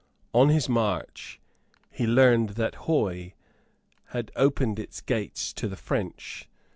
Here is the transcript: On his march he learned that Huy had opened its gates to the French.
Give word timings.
On 0.33 0.49
his 0.49 0.67
march 0.67 1.39
he 1.91 2.07
learned 2.07 2.55
that 2.55 2.87
Huy 2.87 3.35
had 4.07 4.31
opened 4.35 4.79
its 4.79 4.99
gates 4.99 5.53
to 5.53 5.67
the 5.67 5.77
French. 5.77 6.49